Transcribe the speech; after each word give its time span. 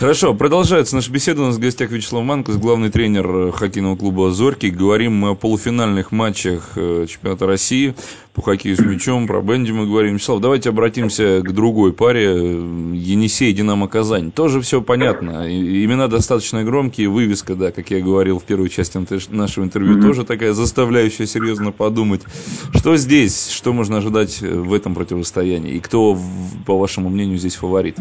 Хорошо, 0.00 0.32
продолжается 0.32 0.96
наша 0.96 1.12
беседа. 1.12 1.42
У 1.42 1.44
нас 1.44 1.56
в 1.56 1.60
гостях 1.60 1.90
Вячеслав 1.90 2.24
Манкос, 2.24 2.56
главный 2.56 2.88
тренер 2.88 3.52
хоккейного 3.52 3.96
клуба 3.96 4.30
«Зорки». 4.30 4.68
Говорим 4.68 5.12
мы 5.12 5.32
о 5.32 5.34
полуфинальных 5.34 6.10
матчах 6.10 6.70
э, 6.76 7.04
чемпионата 7.06 7.46
России 7.46 7.94
по 8.32 8.40
хоккею 8.40 8.76
с 8.76 8.78
мячом. 8.78 9.26
Про 9.26 9.42
Бенди 9.42 9.72
мы 9.72 9.86
говорим. 9.86 10.14
Вячеслав, 10.14 10.40
давайте 10.40 10.70
обратимся 10.70 11.42
к 11.42 11.52
другой 11.52 11.92
паре. 11.92 12.30
Енисей, 12.94 13.52
Динамо, 13.52 13.88
Казань. 13.88 14.32
Тоже 14.32 14.62
все 14.62 14.80
понятно. 14.80 15.46
Имена 15.46 16.08
достаточно 16.08 16.64
громкие. 16.64 17.10
Вывеска, 17.10 17.54
да, 17.54 17.70
как 17.70 17.90
я 17.90 18.00
говорил 18.00 18.38
в 18.38 18.44
первой 18.44 18.70
части 18.70 18.98
нашего 19.28 19.64
интервью, 19.64 19.98
mm-hmm. 19.98 20.02
тоже 20.02 20.24
такая 20.24 20.54
заставляющая 20.54 21.26
серьезно 21.26 21.72
подумать. 21.72 22.22
Что 22.74 22.96
здесь? 22.96 23.50
Что 23.50 23.74
можно 23.74 23.98
ожидать 23.98 24.40
в 24.40 24.72
этом 24.72 24.94
противостоянии? 24.94 25.74
И 25.74 25.80
кто, 25.80 26.18
по 26.64 26.78
вашему 26.78 27.10
мнению, 27.10 27.36
здесь 27.36 27.56
фаворит? 27.56 27.98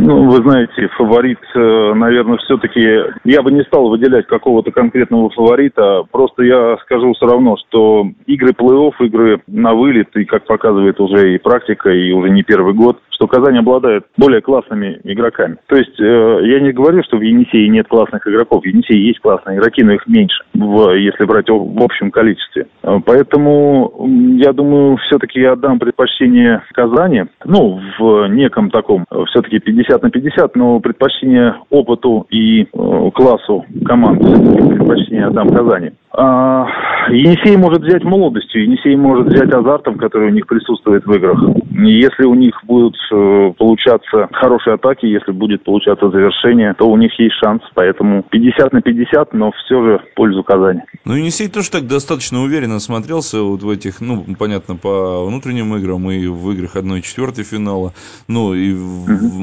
Ну, 0.00 0.30
вы 0.30 0.36
знаете, 0.42 0.86
фаворит, 0.96 1.40
э, 1.56 1.92
наверное, 1.94 2.38
все-таки... 2.38 2.80
Я 3.24 3.42
бы 3.42 3.50
не 3.50 3.62
стал 3.64 3.88
выделять 3.88 4.28
какого-то 4.28 4.70
конкретного 4.70 5.28
фаворита. 5.30 6.04
Просто 6.12 6.44
я 6.44 6.76
скажу 6.82 7.12
все 7.14 7.26
равно, 7.26 7.56
что 7.56 8.06
игры 8.26 8.52
плей-офф, 8.52 8.92
игры 9.00 9.40
на 9.48 9.74
вылет, 9.74 10.14
и 10.14 10.24
как 10.24 10.46
показывает 10.46 11.00
уже 11.00 11.34
и 11.34 11.38
практика, 11.38 11.90
и 11.90 12.12
уже 12.12 12.30
не 12.30 12.44
первый 12.44 12.74
год, 12.74 13.00
что 13.18 13.26
Казань 13.26 13.58
обладает 13.58 14.04
более 14.16 14.40
классными 14.40 15.00
игроками. 15.02 15.56
То 15.66 15.76
есть 15.76 16.00
э, 16.00 16.38
я 16.44 16.60
не 16.60 16.70
говорю, 16.70 17.02
что 17.02 17.16
в 17.16 17.20
Енисее 17.20 17.68
нет 17.68 17.88
классных 17.88 18.24
игроков. 18.28 18.62
В 18.62 18.66
Енисее 18.66 19.04
есть 19.08 19.18
классные 19.18 19.58
игроки, 19.58 19.82
но 19.82 19.92
их 19.92 20.06
меньше, 20.06 20.44
в, 20.54 20.92
если 20.92 21.24
брать 21.24 21.48
в 21.48 21.82
общем 21.82 22.12
количестве. 22.12 22.68
Э, 22.84 22.98
поэтому 23.04 24.06
я 24.38 24.52
думаю, 24.52 24.98
все-таки 25.08 25.40
я 25.40 25.52
отдам 25.52 25.80
предпочтение 25.80 26.62
Казани. 26.72 27.24
Ну, 27.44 27.80
в 27.98 28.28
неком 28.28 28.70
таком, 28.70 29.04
все-таки 29.30 29.58
50 29.58 30.00
на 30.00 30.10
50, 30.10 30.54
но 30.54 30.78
предпочтение 30.78 31.56
опыту 31.70 32.24
и 32.30 32.62
э, 32.62 33.10
классу 33.14 33.66
команд 33.84 34.20
предпочтение 34.20 35.26
отдам 35.26 35.48
Казани. 35.48 35.90
А, 36.20 36.66
Енисей 37.10 37.56
может 37.56 37.82
взять 37.82 38.02
молодостью, 38.02 38.64
Енисей 38.64 38.96
может 38.96 39.28
взять 39.28 39.52
азартом, 39.52 39.96
который 39.98 40.30
у 40.30 40.32
них 40.32 40.48
присутствует 40.48 41.06
в 41.06 41.12
играх. 41.12 41.38
Если 41.70 42.24
у 42.24 42.34
них 42.34 42.58
будут 42.64 42.96
э, 43.12 43.52
получаться 43.56 44.28
хорошие 44.32 44.74
атаки, 44.74 45.06
если 45.06 45.30
будет 45.30 45.62
получаться 45.62 46.10
завершение, 46.10 46.74
то 46.74 46.88
у 46.90 46.96
них 46.96 47.16
есть 47.20 47.36
шанс. 47.36 47.62
Поэтому 47.74 48.24
50 48.24 48.72
на 48.72 48.82
50, 48.82 49.32
но 49.32 49.52
все 49.52 49.80
же 49.84 49.98
в 49.98 50.14
пользу 50.14 50.42
Казани. 50.42 50.80
Ну, 51.04 51.14
Енисей 51.14 51.48
тоже 51.48 51.70
так 51.70 51.86
достаточно 51.86 52.42
уверенно 52.42 52.80
смотрелся 52.80 53.40
вот 53.40 53.62
в 53.62 53.70
этих, 53.70 54.00
ну, 54.00 54.24
понятно, 54.36 54.74
по 54.74 55.24
внутренним 55.24 55.76
играм 55.76 56.10
и 56.10 56.26
в 56.26 56.50
играх 56.50 56.74
1-4 56.74 57.44
финала. 57.44 57.92
Ну, 58.26 58.54
и 58.54 58.74
угу. 58.74 59.40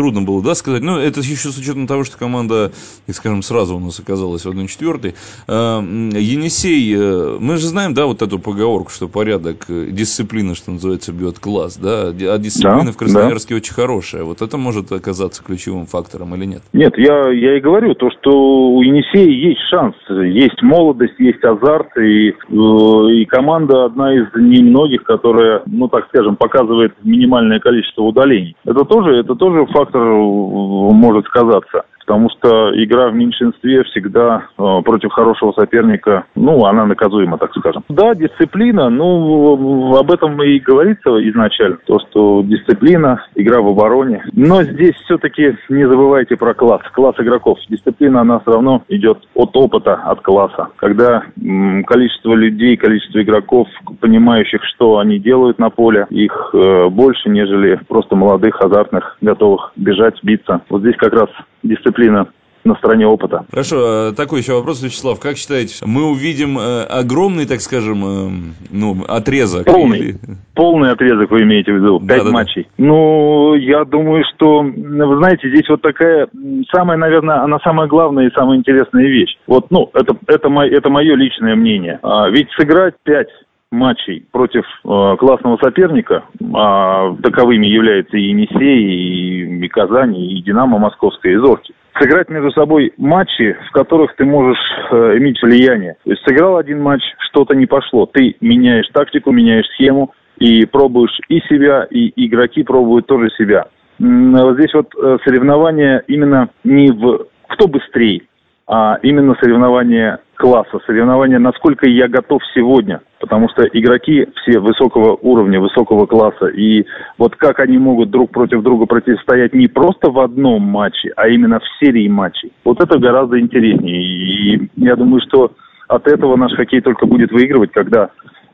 Трудно 0.00 0.22
было, 0.22 0.42
да, 0.42 0.54
сказать. 0.54 0.82
Но 0.82 0.98
это 0.98 1.20
еще 1.20 1.50
с 1.50 1.58
учетом 1.58 1.86
того, 1.86 2.04
что 2.04 2.16
команда, 2.16 2.72
скажем, 3.10 3.42
сразу 3.42 3.76
у 3.76 3.80
нас 3.80 4.00
оказалась 4.00 4.46
в 4.46 4.50
1-4. 4.50 5.14
А, 5.46 5.82
Енисей, 5.82 6.94
э, 6.96 7.36
мы 7.38 7.58
же 7.58 7.66
знаем, 7.66 7.92
да, 7.92 8.06
вот 8.06 8.22
эту 8.22 8.38
поговорку, 8.38 8.90
что 8.90 9.08
порядок, 9.08 9.66
э, 9.68 9.88
дисциплина, 9.90 10.54
что 10.54 10.70
называется, 10.70 11.12
бьет 11.12 11.38
класс, 11.38 11.76
да, 11.76 12.08
а 12.08 12.38
дисциплина 12.38 12.86
да, 12.86 12.92
в 12.92 12.96
Красноярске 12.96 13.52
да. 13.52 13.56
очень 13.56 13.74
хорошая. 13.74 14.24
Вот 14.24 14.40
это 14.40 14.56
может 14.56 14.90
оказаться 14.90 15.44
ключевым 15.44 15.84
фактором 15.84 16.34
или 16.34 16.46
нет? 16.46 16.62
Нет, 16.72 16.96
я, 16.96 17.28
я 17.28 17.58
и 17.58 17.60
говорю, 17.60 17.94
то, 17.94 18.08
что 18.10 18.70
у 18.70 18.80
Енисея 18.80 19.28
есть 19.28 19.60
шанс, 19.68 19.96
есть 20.08 20.62
молодость, 20.62 21.18
есть 21.18 21.44
азарт, 21.44 21.94
и, 21.98 22.30
э, 22.30 22.32
и 22.48 23.26
команда 23.26 23.84
одна 23.84 24.14
из 24.14 24.28
немногих, 24.34 25.02
которая, 25.02 25.60
ну, 25.66 25.88
так 25.88 26.06
скажем, 26.08 26.36
показывает 26.36 26.94
минимальное 27.04 27.60
количество 27.60 28.00
удалений. 28.00 28.56
Это 28.64 28.86
тоже, 28.86 29.16
это 29.16 29.34
тоже 29.34 29.66
фактор 29.90 30.02
может 30.02 31.26
сказаться 31.26 31.84
потому 32.00 32.28
что 32.30 32.70
игра 32.74 33.08
в 33.08 33.14
меньшинстве 33.14 33.84
всегда 33.84 34.46
э, 34.58 34.82
против 34.84 35.12
хорошего 35.12 35.52
соперника, 35.52 36.24
ну, 36.34 36.64
она 36.64 36.86
наказуема, 36.86 37.38
так 37.38 37.54
скажем. 37.54 37.84
Да, 37.88 38.14
дисциплина, 38.14 38.88
ну, 38.90 39.96
об 39.96 40.10
этом 40.10 40.42
и 40.42 40.58
говорится 40.58 41.10
изначально, 41.28 41.78
то, 41.86 41.98
что 42.00 42.42
дисциплина, 42.44 43.24
игра 43.34 43.60
в 43.60 43.68
обороне. 43.68 44.24
Но 44.32 44.62
здесь 44.62 44.94
все-таки 45.04 45.56
не 45.68 45.88
забывайте 45.88 46.36
про 46.36 46.54
класс, 46.54 46.82
класс 46.92 47.14
игроков. 47.18 47.58
Дисциплина, 47.68 48.22
она 48.22 48.40
все 48.40 48.52
равно 48.52 48.82
идет 48.88 49.18
от 49.34 49.56
опыта, 49.56 49.94
от 49.94 50.20
класса. 50.20 50.68
Когда 50.76 51.22
м, 51.40 51.84
количество 51.84 52.34
людей, 52.34 52.76
количество 52.76 53.22
игроков, 53.22 53.68
понимающих, 54.00 54.62
что 54.64 54.98
они 54.98 55.18
делают 55.18 55.58
на 55.58 55.70
поле, 55.70 56.06
их 56.10 56.50
э, 56.54 56.88
больше, 56.88 57.28
нежели 57.28 57.80
просто 57.88 58.16
молодых, 58.16 58.60
азартных, 58.60 59.16
готовых 59.20 59.72
бежать, 59.76 60.18
биться. 60.22 60.60
Вот 60.68 60.80
здесь 60.80 60.96
как 60.96 61.12
раз 61.12 61.28
дисциплина 61.62 62.28
на 62.64 62.74
стороне 62.74 63.06
опыта. 63.06 63.44
Хорошо, 63.50 64.10
э, 64.10 64.12
такой 64.12 64.40
еще 64.40 64.54
вопрос, 64.54 64.82
Вячеслав. 64.82 65.18
Как 65.18 65.36
считаете, 65.36 65.82
мы 65.86 66.04
увидим 66.04 66.58
э, 66.58 66.82
огромный, 66.84 67.46
так 67.46 67.60
скажем, 67.60 68.04
э, 68.04 68.28
ну, 68.70 69.04
отрезок? 69.08 69.64
Полный. 69.66 69.98
Или... 69.98 70.16
Полный 70.54 70.90
отрезок 70.90 71.30
вы 71.30 71.42
имеете 71.42 71.72
в 71.72 71.76
виду? 71.76 72.00
Пять 72.00 72.24
да, 72.24 72.30
матчей. 72.30 72.64
Да. 72.64 72.84
Ну, 72.84 73.54
я 73.54 73.84
думаю, 73.84 74.24
что, 74.34 74.60
вы 74.62 75.16
знаете, 75.16 75.48
здесь 75.48 75.68
вот 75.68 75.80
такая 75.80 76.28
самая, 76.70 76.98
наверное, 76.98 77.42
она 77.42 77.58
самая 77.60 77.88
главная 77.88 78.28
и 78.28 78.34
самая 78.34 78.58
интересная 78.58 79.06
вещь. 79.06 79.36
Вот, 79.46 79.70
ну, 79.70 79.90
это, 79.94 80.16
это, 80.26 80.48
мое, 80.50 80.70
это 80.70 80.90
мое 80.90 81.14
личное 81.14 81.56
мнение. 81.56 81.98
А, 82.02 82.28
ведь 82.28 82.48
сыграть 82.58 82.94
пять 83.04 83.28
матчей 83.70 84.26
против 84.32 84.64
э, 84.84 85.16
классного 85.18 85.56
соперника, 85.62 86.24
а 86.54 87.14
таковыми 87.22 87.66
являются 87.66 88.16
и 88.16 88.22
Енисей, 88.22 88.82
и, 88.82 89.29
и 89.62 89.68
Казань, 89.68 90.16
и 90.16 90.42
Динамо 90.42 90.78
Московская, 90.78 91.32
и 91.32 91.36
Зорки. 91.36 91.74
Сыграть 91.98 92.28
между 92.28 92.50
собой 92.52 92.92
матчи, 92.96 93.56
в 93.68 93.72
которых 93.72 94.14
ты 94.16 94.24
можешь 94.24 94.58
э, 94.90 95.18
иметь 95.18 95.42
влияние. 95.42 95.96
То 96.04 96.10
есть 96.10 96.22
сыграл 96.26 96.56
один 96.56 96.80
матч, 96.80 97.02
что-то 97.30 97.54
не 97.54 97.66
пошло. 97.66 98.06
Ты 98.06 98.36
меняешь 98.40 98.88
тактику, 98.92 99.32
меняешь 99.32 99.66
схему 99.74 100.12
и 100.38 100.64
пробуешь 100.66 101.18
и 101.28 101.40
себя, 101.48 101.86
и 101.90 102.12
игроки 102.26 102.62
пробуют 102.62 103.06
тоже 103.06 103.28
себя. 103.36 103.66
Вот 103.98 104.54
здесь 104.54 104.72
вот 104.72 104.94
э, 104.96 105.18
соревнование 105.24 106.02
именно 106.06 106.48
не 106.64 106.90
в 106.90 107.26
кто 107.48 107.66
быстрее, 107.66 108.22
а 108.66 108.98
именно 109.02 109.34
соревнование 109.40 110.20
класса, 110.40 110.80
соревнование, 110.86 111.38
насколько 111.38 111.86
я 111.86 112.08
готов 112.08 112.40
сегодня. 112.54 113.02
Потому 113.20 113.50
что 113.50 113.62
игроки 113.64 114.26
все 114.36 114.58
высокого 114.58 115.14
уровня, 115.20 115.60
высокого 115.60 116.06
класса. 116.06 116.46
И 116.46 116.86
вот 117.18 117.36
как 117.36 117.60
они 117.60 117.76
могут 117.76 118.10
друг 118.10 118.30
против 118.30 118.62
друга 118.62 118.86
противостоять 118.86 119.52
не 119.52 119.68
просто 119.68 120.10
в 120.10 120.18
одном 120.18 120.62
матче, 120.62 121.12
а 121.16 121.28
именно 121.28 121.60
в 121.60 121.84
серии 121.84 122.08
матчей. 122.08 122.52
Вот 122.64 122.82
это 122.82 122.98
гораздо 122.98 123.38
интереснее. 123.38 124.02
И 124.02 124.70
я 124.76 124.96
думаю, 124.96 125.20
что 125.28 125.52
от 125.88 126.08
этого 126.08 126.36
наш 126.36 126.54
хоккей 126.54 126.80
только 126.80 127.04
будет 127.04 127.30
выигрывать, 127.32 127.72
когда 127.72 128.08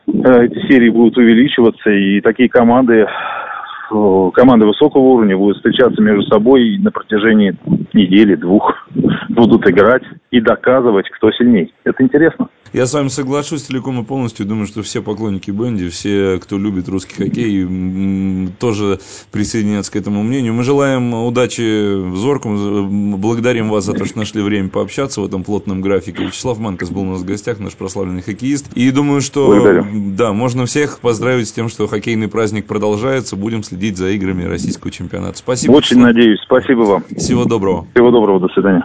э, 0.09 0.45
эти 0.45 0.67
серии 0.67 0.91
будут 0.91 1.17
увеличиваться, 1.17 1.91
и 1.91 2.21
такие 2.21 2.49
команды 2.49 3.07
команды 4.35 4.67
высокого 4.67 5.03
уровня 5.03 5.37
будут 5.37 5.59
встречаться 5.59 6.03
между 6.03 6.23
собой 6.23 6.77
на 6.79 6.91
протяжении 6.91 7.55
недели, 7.93 8.35
двух, 8.35 8.75
будут 9.29 9.65
играть 9.71 10.03
и 10.31 10.41
доказывать, 10.41 11.06
кто 11.10 11.31
сильней. 11.32 11.72
Это 11.84 12.03
интересно. 12.03 12.48
Я 12.72 12.87
с 12.87 12.92
вами 12.92 13.09
соглашусь 13.09 13.62
целиком 13.62 14.00
и 14.03 14.04
полностью. 14.04 14.44
Думаю, 14.44 14.66
что 14.66 14.82
все 14.82 15.00
поклонники 15.00 15.50
Бенди, 15.50 15.88
все, 15.88 16.38
кто 16.42 16.59
любит 16.59 16.88
русский 16.88 17.14
хоккей, 17.14 18.53
тоже 18.59 18.98
присоединятся 19.32 19.92
к 19.92 19.97
этому 19.97 20.22
мнению. 20.22 20.53
Мы 20.53 20.62
желаем 20.62 21.14
удачи 21.14 21.94
в 21.94 22.16
Зорком. 22.16 23.19
Благодарим 23.20 23.70
вас 23.70 23.84
за 23.84 23.94
то, 23.94 24.04
что 24.04 24.19
нашли 24.19 24.42
время 24.42 24.69
пообщаться 24.69 25.20
в 25.20 25.26
этом 25.26 25.44
плотном 25.44 25.81
графике. 25.81 26.25
Вячеслав 26.25 26.58
Манкас 26.58 26.91
был 26.91 27.03
у 27.03 27.12
нас 27.12 27.22
в 27.22 27.25
гостях, 27.25 27.60
наш 27.60 27.75
прославленный 27.75 28.22
хоккеист. 28.22 28.72
И 28.75 28.91
думаю, 28.91 29.20
что 29.20 29.47
Благодарю. 29.47 29.87
да, 30.16 30.32
можно 30.32 30.66
всех 30.66 30.98
поздравить 31.00 31.49
с 31.49 31.52
тем, 31.52 31.69
что 31.69 31.87
хоккейный 31.87 32.29
праздник 32.29 32.67
продолжается. 32.67 33.37
Будем 33.37 33.62
следить 33.62 33.96
за 33.96 34.11
играми 34.11 34.44
российского 34.44 34.90
чемпионата. 34.90 35.38
Спасибо. 35.38 35.72
Очень 35.72 35.99
Вячеслав. 35.99 36.14
надеюсь. 36.14 36.40
Спасибо 36.43 36.81
вам. 36.81 37.05
Всего 37.17 37.44
доброго. 37.44 37.87
Всего 37.94 38.11
доброго. 38.11 38.40
До 38.40 38.49
свидания. 38.49 38.84